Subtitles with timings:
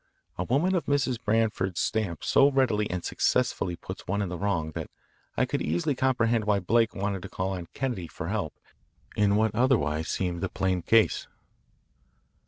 [0.35, 1.23] A woman of Mrs.
[1.23, 4.89] Branford's stamp so readily and successfully puts one in the wrong that
[5.37, 8.55] I could easily comprehend why Blake wanted to call on Kennedy for help
[9.15, 11.27] in what otherwise seemed a plain case.